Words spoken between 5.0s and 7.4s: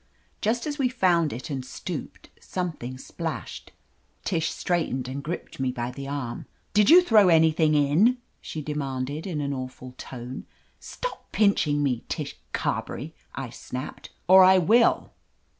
and gripped me by the arm. "Did you throw